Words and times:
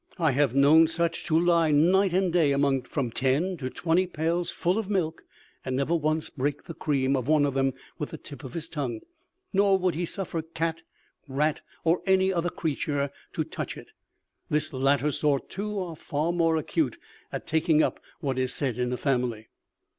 I 0.17 0.31
have 0.31 0.55
known 0.55 0.87
such 0.87 1.29
lie 1.29 1.69
night 1.69 2.11
and 2.11 2.33
day 2.33 2.53
among 2.53 2.85
from 2.85 3.11
ten 3.11 3.55
to 3.57 3.69
twenty 3.69 4.07
pails 4.07 4.49
full 4.49 4.79
of 4.79 4.89
milk, 4.89 5.21
and 5.63 5.75
never 5.75 5.95
once 5.95 6.31
break 6.31 6.63
the 6.63 6.73
cream 6.73 7.15
of 7.15 7.27
one 7.27 7.45
of 7.45 7.53
them 7.53 7.73
with 7.99 8.09
the 8.09 8.17
tip 8.17 8.43
of 8.43 8.55
his 8.55 8.67
tongue, 8.67 9.01
nor 9.53 9.77
would 9.77 9.93
he 9.93 10.05
suffer 10.05 10.41
cat, 10.41 10.81
rat, 11.27 11.61
or 11.83 12.01
any 12.07 12.33
other 12.33 12.49
creature 12.49 13.11
to 13.33 13.43
touch 13.43 13.77
it. 13.77 13.89
This 14.49 14.73
latter 14.73 15.11
sort, 15.11 15.51
too, 15.51 15.79
are 15.79 15.95
far 15.95 16.33
more 16.33 16.57
acute 16.57 16.97
at 17.31 17.45
taking 17.45 17.83
up 17.83 17.99
what 18.21 18.39
is 18.39 18.51
said 18.55 18.79
in 18.79 18.91
a 18.91 18.97
family. 18.97 19.49